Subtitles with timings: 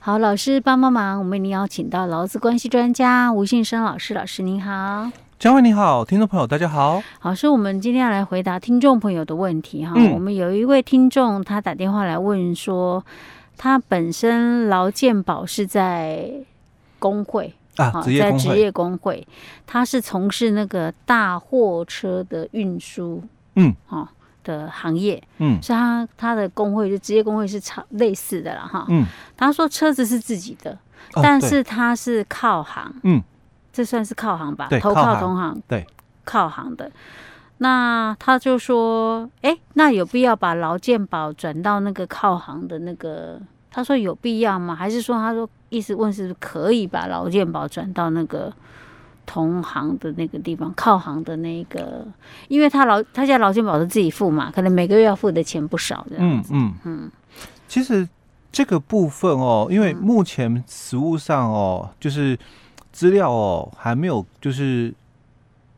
[0.00, 5.10] 好，老师帮帮忙，我们已经邀请到劳资关系专家吴信生老师，老师您好。
[5.40, 7.02] 嘉惠你好，听众朋友大家好。
[7.18, 9.94] 好，所以我们今天要来回答听众朋友的问题哈。
[9.96, 13.04] 嗯、我们有一位听众他打电话来问说，
[13.56, 16.30] 他本身劳健保是在
[17.00, 19.26] 工会啊，职业工会，在职业工会，
[19.66, 23.22] 他是从事那个大货车的运输，
[23.56, 24.08] 嗯，哈
[24.48, 28.86] 的行业，嗯，所以他他的工会就职业工会是差类似的了哈。
[28.88, 29.04] 嗯，
[29.36, 30.72] 他说车子是自己的，
[31.14, 33.22] 哦、但是他是靠行，嗯。
[33.70, 35.86] 这算是靠行吧，对投靠同行，对，
[36.24, 36.90] 靠行的。
[37.58, 43.40] 那他就说，哎，那有必要把劳健保转到那个靠行的那个？
[43.70, 44.74] 他说有必要吗？
[44.74, 48.52] 还是说，他说意思问是不是可以把劳健保转到那个
[49.28, 52.04] 同行的那个地方，靠行的那个？
[52.48, 56.04] 因为他劳他家劳健保是自己付嘛，可能每个月要付的钱不少。
[56.16, 57.10] 嗯嗯嗯。
[57.68, 58.08] 其实
[58.50, 62.36] 这个部分哦，因为目前实务上哦，就是。
[62.90, 64.92] 资料哦，还没有，就是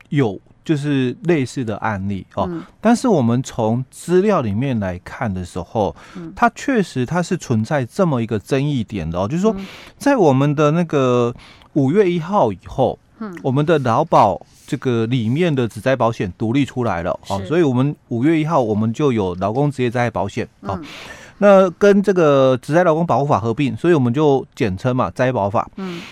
[0.08, 2.46] 有，就是类似的案例哦。
[2.48, 9.54] 嗯、但是我们从资料里面来看的时候，嗯、它确实它是存在这么一个争议点的哦，就是说，
[9.98, 11.34] 在我们的那个
[11.74, 20.84] 五月一号以后，嗯，我们的劳保这个里面的职灾保险独立出来了哦，所以我们五月一号我们就有劳工职业灾害保险啊，嗯、
[21.38, 26.02] 那跟这个职灾劳工保护法合并，所以我们就简称嘛灾保法，嗯。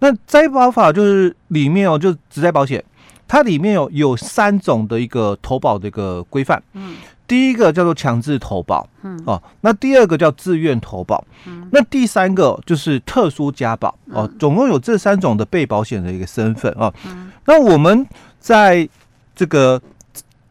[0.00, 2.84] 那灾保法就是里面哦，就职灾保险，
[3.26, 6.62] 它里面有有三种的一个投保的一个规范。
[6.74, 6.94] 嗯，
[7.28, 9.22] 第一个叫做强制投保，嗯。
[9.26, 16.92] 哦，那第二个叫自愿投保，嗯，那第三个就是特殊加保，哦，总共有这三种的被保险的一个身份哦。
[17.06, 18.04] 嗯，那我们
[18.40, 18.88] 在
[19.36, 19.80] 这个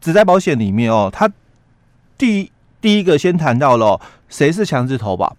[0.00, 1.28] 职灾保险里面哦，它
[2.16, 5.36] 第一第一个先谈到了谁是强制投保。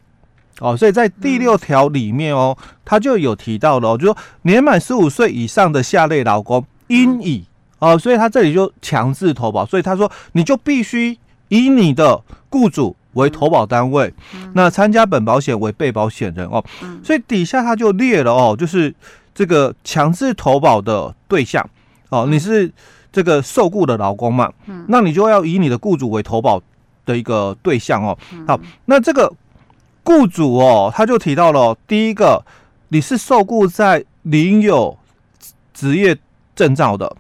[0.59, 7.45] 哦，所以在第六条里面哦，他就有提到了，就说年满十五岁以上的下列劳工应以。
[7.79, 11.17] 哦，所以他这里就强制投保，所以他说你就必须
[11.49, 14.13] 以你的雇主为投保单位，
[14.53, 16.63] 那参加本保险为被保险人哦，
[17.03, 18.95] 所以底下他就列了哦，就是
[19.35, 21.69] 这个强制投保的对象。
[22.09, 22.71] 哦，你是
[23.11, 24.51] 这个受雇的劳工嘛，
[24.87, 26.61] 那你就要以你的雇主为投保
[27.05, 28.17] 的一个对象哦，
[28.47, 29.31] 好，那这个。
[30.01, 32.43] 雇主哦，他就提到了第一个，
[32.87, 34.97] 你是受雇在领有
[35.71, 36.17] 职业
[36.55, 37.15] 证照的，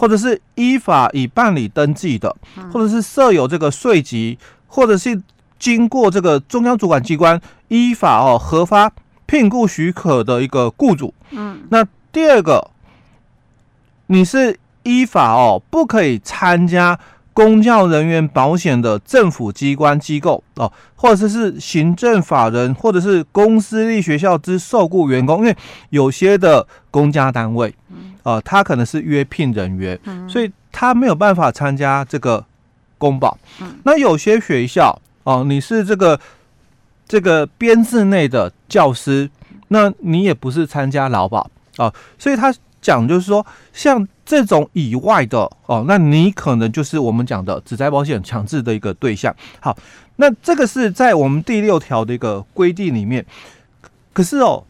[0.00, 2.34] 或者是依法已办理登记的，
[2.72, 5.20] 或者是设有这个税籍，或者是
[5.58, 7.38] 经过这个中央主管机关
[7.68, 8.90] 依法哦核发
[9.26, 11.12] 聘雇许可的一个雇主。
[11.32, 12.70] 嗯，那第二个，
[14.06, 16.98] 你是依法哦不可以参加。
[17.32, 25.56] 公教人员保险的政府机关机构哦，或者是行政法人，或者是公私立学校之受雇员工，因为
[25.90, 27.72] 有些的公家单位，
[28.22, 29.98] 呃，他可能是约聘人员，
[30.28, 32.44] 所以他没有办法参加这个
[32.98, 33.38] 公保。
[33.84, 36.18] 那有些学校哦，你是这个
[37.06, 39.30] 这个编制内的教师，
[39.68, 42.54] 那你也不是参加劳保啊，所以他。
[42.82, 43.44] 讲就是说，
[43.74, 49.36] 像这种以外的哦，那你可能就是我们讲的职灾保险强制的一个对象。
[49.60, 49.76] 好，
[50.16, 53.22] 那这个是在我们第六条的一个规定里面，
[54.14, 54.64] 可是哦，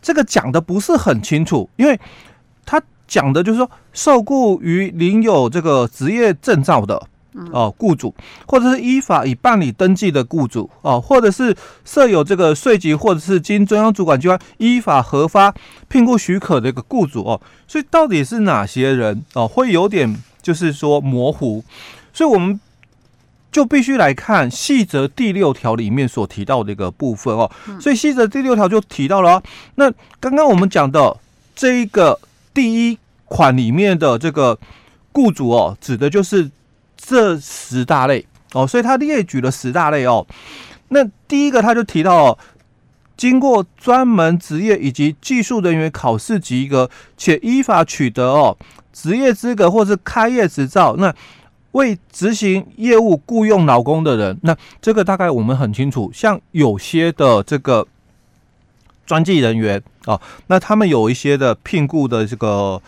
[0.00, 2.27] 这个讲的不是很清楚，因为他
[3.08, 7.08] 讲的就是说，受雇于领有这个职业证照的。
[7.52, 8.12] 哦，雇主
[8.46, 11.54] 或者是依法已办理登记的雇主哦，或者是
[11.84, 15.54] 设有这个税籍，或者是经中央主管机关依法核发
[15.86, 21.62] 聘雇许可的一个雇主哦，所以到底是哪些人哦，会有点就是说模糊，
[22.12, 22.58] 所以我们
[23.52, 27.48] 就必须来看细则第六条里面所提到的一个部分哦，
[27.80, 29.42] 所以细则第六条就提到了哦，
[29.76, 29.88] 那
[30.18, 31.16] 刚刚我们讲的
[31.54, 32.18] 这一个
[32.52, 34.58] 第一款里面的这个
[35.12, 36.50] 雇主哦，指的就是。
[37.00, 40.26] 这十大类哦，所以他列举了十大类哦。
[40.88, 42.38] 那第一个他就提到哦，
[43.16, 48.58] 经过专门职业以及技术人员考试及格，且依法取得哦
[48.92, 51.14] 职业资格或是开业执照，那
[51.70, 56.10] 为执行业务雇佣劳工的人，那这个大概我们很清楚。
[56.12, 57.86] 像有些的这个
[59.06, 62.80] 专技人员哦，那他们有一些的聘雇的这个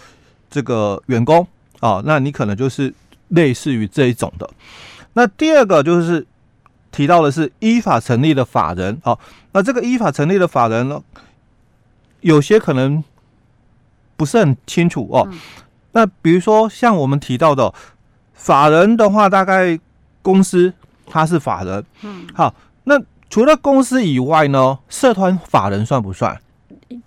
[0.50, 1.46] 这个员工
[1.81, 2.93] 哦，那你可能就是。
[3.31, 4.50] 类似于这一种的，
[5.12, 6.26] 那第二个就是
[6.90, 9.17] 提到的是依法成立的法人，哦，
[9.52, 11.00] 那这个依法成立的法人呢，
[12.22, 13.05] 有些可能
[14.17, 15.28] 不是很清楚哦。
[15.93, 17.72] 那比如说像我们提到的
[18.34, 19.78] 法人的话，大概
[20.22, 20.75] 公司
[21.06, 22.52] 它是法人，嗯，好，
[22.82, 26.37] 那除了公司以外呢，社团法人算不算？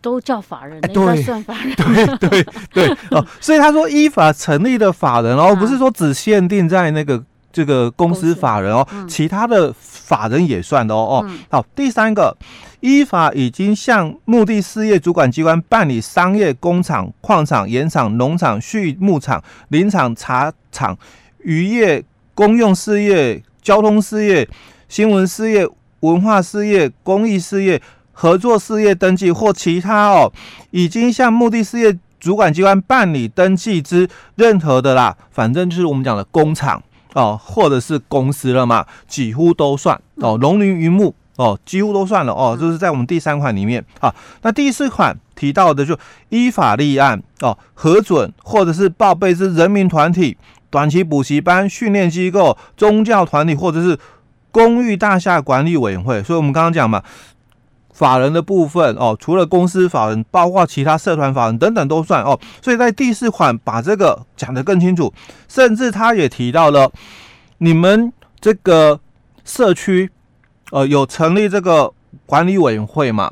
[0.03, 1.73] 都叫法人，对，应该算法人。
[1.77, 7.23] 对对对哦， 所以他说依法成立的法人哦，不是说只限定在那个
[7.53, 11.31] 这个公司法人哦，其他的法人也算的哦哦。
[11.49, 12.35] 好，第三个，
[12.81, 20.97] 依法已经向目的事业主管机关办理商业工厂、矿场、盐场、农场、畜牧场、林场、茶厂、
[21.39, 22.03] 渔业、
[22.35, 24.45] 公用事业、交通事业、
[24.89, 25.65] 新闻事业、
[26.01, 27.81] 文化事业、公益事业。
[28.13, 30.31] 合作事业登记或其他哦，
[30.71, 36.81] 已经向目的事业主管机关办理登记之任何的啦，反正就是我们讲的工厂
[37.13, 44.13] 哦，或者是公司了嘛，几乎都算哦，农林渔牧哦，几乎都算了哦，就是在我们第三款里面啊。
[44.43, 45.97] 那第四款提到的就
[46.29, 50.37] 依法立案哦，核准或者是报备之人民团体、
[50.69, 53.99] 短期补习班、训练机构、宗教团体或者是
[54.51, 57.03] 公寓大厦管理委员会，所以我们刚刚讲嘛。
[57.93, 62.37] 法人的部分哦，除了公司法人，包括其他社团法人等等都算哦。
[62.61, 65.13] 所以在第四款把这个讲得更清楚，
[65.47, 66.91] 甚至他也提到了
[67.59, 68.11] 你们
[68.41, 68.99] 这个
[69.45, 70.09] 社区
[70.71, 71.93] 呃有成立这个
[72.25, 73.31] 管理委员会嘛？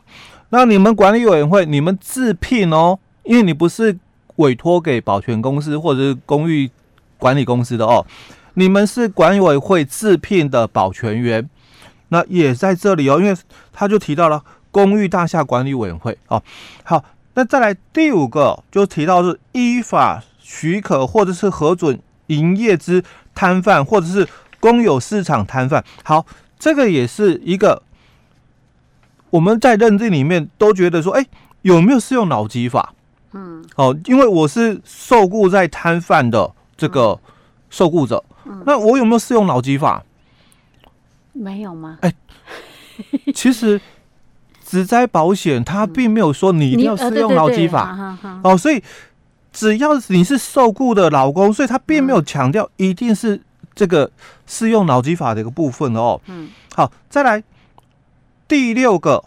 [0.50, 3.98] 那你们管理委员会你们自聘哦，因为你不是
[4.36, 6.69] 委托给保全公司或者是公寓
[7.18, 8.06] 管理公司的哦，
[8.54, 11.50] 你们是管委会自聘的保全员。
[12.13, 13.36] 那也在这里哦，因为
[13.72, 16.44] 他就提到了公寓大厦管理委员会哦。
[16.84, 17.04] 好，
[17.36, 21.98] 那再来第五个就提到是依法许可或者是核准
[22.28, 23.02] 营业之
[23.34, 24.28] 摊贩或者是
[24.60, 25.84] 公有市场摊贩。
[26.04, 26.25] 好，
[26.60, 27.81] 这个也是一个
[29.30, 31.25] 我们在认定里面都觉得说，哎，
[31.62, 32.94] 有没有适用劳基法？
[33.31, 37.18] 嗯，哦，因为我是受雇在摊贩的这个
[37.69, 38.22] 受雇者，
[38.66, 40.04] 那我有没有适用劳基法？
[41.33, 41.98] 没有吗？
[42.01, 42.13] 哎，
[43.33, 43.80] 其实
[44.66, 48.83] 职灾保险它并没有说你一定要适用劳基法哦，所以
[49.51, 53.42] 只要你是受雇的老公，所以他并没有强调一定是
[53.74, 54.12] 这个
[54.45, 56.19] 适用劳基法的一个部分哦。
[56.28, 57.42] 嗯，好，再来
[58.48, 59.24] 第六个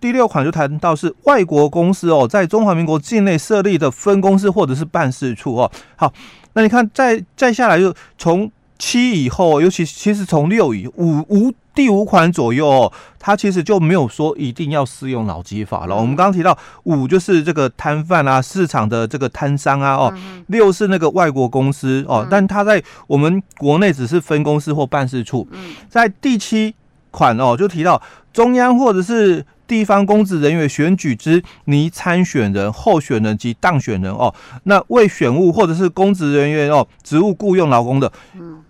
[0.00, 5.70] 第六款就谈到是外国公司哦，在中华民国境内设立的分公司或者是办事处哦。
[5.96, 6.12] 好，
[6.52, 8.50] 那你看再再下来就从。
[8.78, 15.94] 七以后，尤其其实从六以五五第五款左右哦，它其实就没有说一定要适用劳基法了。
[15.94, 20.14] 我们刚刚提到五就是这个摊贩啊，市场的这个摊商啊，哦，
[20.48, 25.48] 六是那个外国公司哦，但它在我们国内只是分公司或办事处。
[25.88, 26.74] 在第七
[27.10, 28.00] 款哦，就提到
[28.32, 29.44] 中央或者是。
[29.66, 34.34] 地方公职人员选举之拟参选人、候选人及当选人哦，
[34.64, 38.62] 那为选务或者是公职人员哦，职务雇佣劳工的，嗯，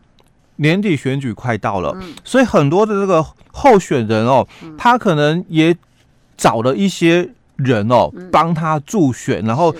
[0.56, 4.46] 年底选举快到了，所以很多的这个候选人哦，
[4.78, 5.76] 他可能也
[6.36, 9.74] 找了一些人哦，帮他助选，然后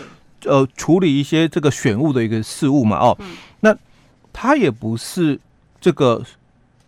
[0.45, 3.17] 呃处理一些这个选务的一个事务嘛哦，
[3.61, 3.77] 那
[4.33, 5.39] 他也不是
[5.81, 6.23] 这个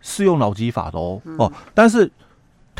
[0.01, 2.11] 适用劳基法的哦哦，但是。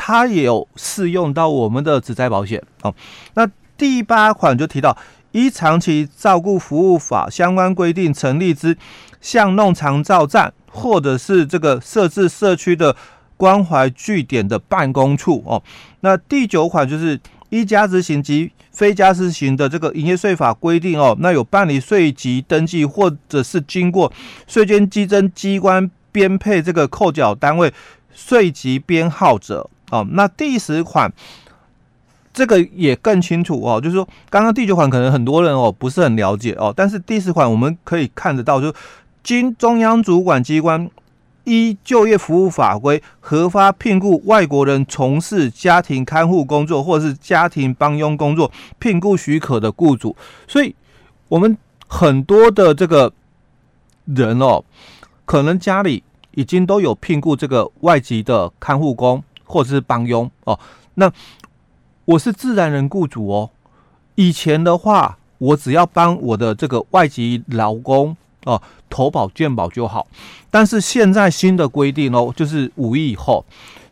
[0.00, 2.94] 它也有适用到我们的职灾保险哦。
[3.34, 3.46] 那
[3.76, 4.96] 第八款就提到，
[5.32, 8.78] 依长期照顾服务法相关规定成立之
[9.20, 12.96] 巷弄长照站，或者是这个设置社区的
[13.36, 15.62] 关怀据点的办公处哦。
[16.00, 24.12] 那第九款就是依加值型及非加值型的这个营业税法规定哦，那有办理税籍登记，或者是经过
[24.46, 27.72] 税捐稽征机关编配这个扣缴单位
[28.14, 29.68] 税籍编号者。
[29.90, 31.12] 哦，那第十款
[32.32, 38.72] 这个也更清楚哦，就是说刚刚第九款可能很多人哦不是很了解哦，但是第十款我们可以看得到，就
[39.24, 40.88] 经中央主管机关
[41.44, 50.14] 依就业服务法规核发聘雇外国人从事家庭看护工作或者是家庭帮佣工作聘雇许可的雇主，
[50.46, 50.74] 所以
[51.28, 51.56] 我们
[51.88, 53.12] 很多的这个
[54.04, 54.62] 人哦，
[55.24, 59.24] 可能家里已经都有聘雇这个外籍的看护工。
[59.48, 60.58] 或者是帮佣哦，
[60.94, 61.10] 那
[62.04, 63.50] 我是自然人雇主哦。
[64.14, 70.06] 以前的话，我只要帮我的这个外籍劳工哦投保健保就好。
[70.50, 73.44] 但是现在新的规定哦，就是五亿以后，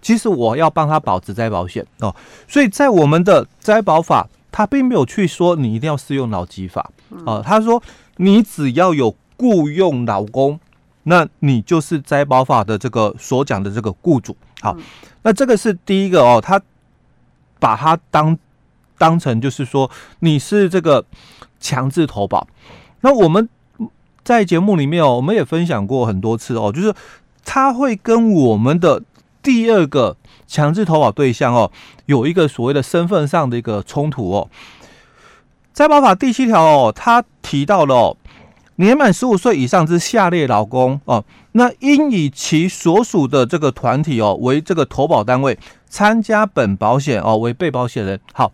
[0.02, 2.14] 其实我要帮他保职灾保险哦。
[2.46, 6.90] 所以在我们的灾保法，他并没有去说你一定要适用劳基法
[7.24, 7.42] 哦。
[7.44, 7.82] 他说
[8.16, 10.58] 你只要有雇佣劳工，
[11.04, 14.36] 那你就是灾保法的这个所讲的这个雇主。
[14.60, 14.76] 好。
[15.22, 16.60] 那这个是第一个哦，他
[17.58, 18.38] 把它当
[18.96, 21.04] 当成就是说你是这个
[21.58, 22.46] 强制投保。
[23.00, 23.48] 那我们
[24.24, 26.94] 在节目里面哦，我们也分享过很多次哦，就是
[27.44, 29.02] 他会跟我们的
[29.42, 31.70] 第二个强制投保对象哦，
[32.06, 34.48] 有一个所谓的身份上的一个冲突哦。
[35.72, 38.16] 在保法第七条哦，他提到了哦，
[38.76, 41.24] 年满十五岁以上之下列劳工哦，
[41.56, 45.58] 那应以其所属的这个团体哦为这个投保单位，
[45.88, 48.20] 参加本保险哦为被保险人。
[48.32, 48.52] 好，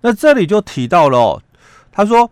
[0.00, 1.42] 那这里就提到了哦，
[1.90, 2.30] 他说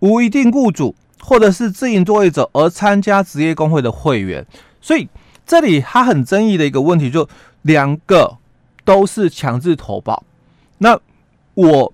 [0.00, 4.46] 无一定雇主或者是自营作业者而参加职业工会的会员，
[4.80, 5.08] 所以
[5.46, 7.28] 这里他很争议的一个问题就
[7.62, 8.36] 两个
[8.84, 10.24] 都是强制投保，
[10.78, 11.00] 那
[11.54, 11.92] 我。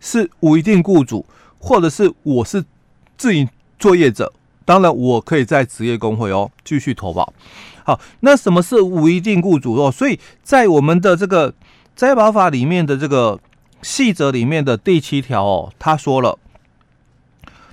[0.00, 1.26] 是无一定雇主，
[1.58, 2.64] 或者是我是
[3.16, 3.48] 自营
[3.80, 4.32] 作业者，
[4.68, 7.32] 当然我可以在职业工会哦继续投保。
[7.84, 9.90] 好，那什么是无一定雇主哦？
[9.90, 11.54] 所以在我们的这个
[11.96, 13.40] 灾保法里面的这个
[13.80, 16.38] 细则里面的第七条哦，他说了，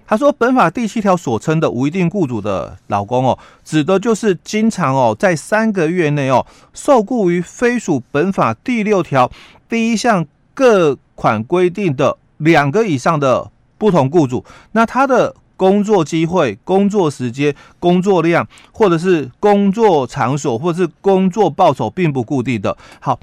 [0.08, 9.30] 他说本法第七条所称的无一定雇主的劳工哦，指的就是经常哦在三个月内哦受雇于非属本法第六条
[9.68, 22.78] 第一项各款规定的两个以上的不同雇主，那他的工作机会、工作时间、工作量，或者是工作场所，或者是工作报酬，并不固定的。
[23.00, 23.20] 好，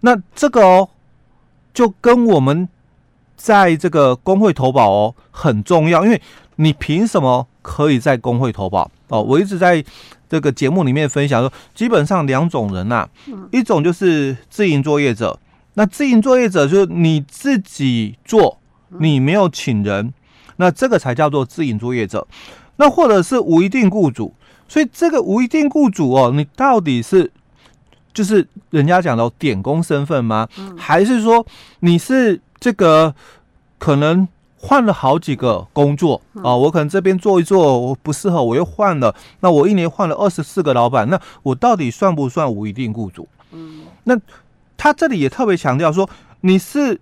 [0.00, 0.88] 那这个哦，
[1.72, 2.68] 就跟我们
[3.36, 6.20] 在这个工会投保哦很重要，因为
[6.56, 9.22] 你凭什么可以在工会投保哦？
[9.22, 9.84] 我一直在
[10.28, 13.08] 这个节目里面分享说，基本上两种人呐、啊，
[13.52, 15.38] 一种就是自营作业者。
[15.74, 18.58] 那自营作业者就是你自己做，
[18.98, 20.14] 你没有请人，
[20.56, 22.26] 那这个才叫做自营作业者。
[22.76, 24.34] 那或者是无一定雇主，
[24.68, 27.30] 所以这个无一定雇主哦，你到底是
[28.12, 30.48] 就是人家讲的点工身份吗？
[30.76, 31.46] 还是说
[31.80, 33.14] 你是这个
[33.78, 36.54] 可能换了好几个工作啊？
[36.54, 39.14] 我可能这边做一做我不适合，我又换了。
[39.40, 43.28] 那我一年换了二十四个老板，那我到底算不算无一定雇主？
[43.52, 44.18] 嗯，那。
[44.78, 46.08] 他这里也特别强调说，
[46.42, 47.00] 你是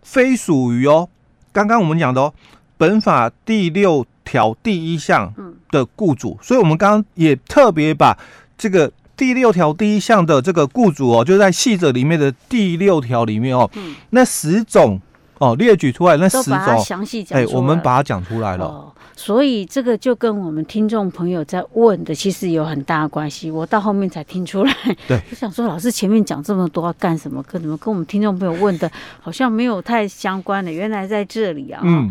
[0.00, 1.10] 非属于哦，
[1.54, 2.34] 刚刚我们讲的哦，
[2.76, 5.32] 本法第六条第一项
[5.70, 8.18] 的雇主，所以我们刚刚也特别把
[8.58, 13.70] 这个第六条第一项的这个雇主哦，就在细则里面的第六条里面哦，
[14.10, 15.00] 那十种
[15.38, 18.64] 哦列举出来，那十种详细讲，哎，我们把它讲出来了。
[18.66, 23.48] 哦所以这个就跟我们听众朋友在问的，其实有很大的关系。
[23.48, 24.74] 我到后面才听出来，
[25.06, 27.40] 对， 我想说，老师前面讲这么多要干什么？
[27.44, 30.70] 跟怎么跟我们听众朋友问的，好像没有太相关的。
[30.70, 32.10] 原来在这里啊，嗯，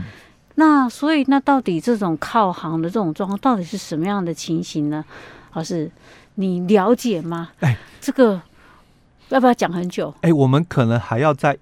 [0.55, 5.03] 那所以那到底这种靠行的这种状况，到底是什么样的情形呢？
[5.51, 5.91] 老师，
[6.35, 7.49] 你了解吗？
[7.59, 8.41] 哎，这个
[9.27, 10.13] 要不要讲很久？
[10.21, 11.57] 哎，我们可能还要再。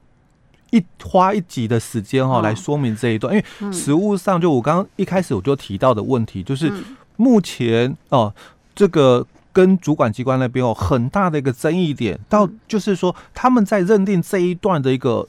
[0.72, 6.72] 一花一集的时间哈、哦、来说明这一段，因为实物上就我刚刚一开始我就提到的问题，就是
[7.18, 8.34] 目前哦
[8.74, 15.28] 这个跟主管机关那边有很大的一个争议点，到就是说他们在认定这一段的一个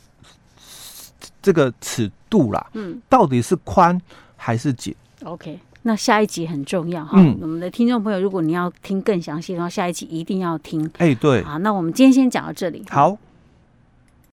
[1.42, 4.00] 这个尺度啦，嗯，到底是宽
[4.36, 4.94] 还是紧
[5.24, 10.88] ？OK，那下一集很重要哈，我们的听众朋友，如果你要听更详细的话，下一集一定要听。
[10.98, 13.18] 哎，对，好，那我们今天先讲到这里，好。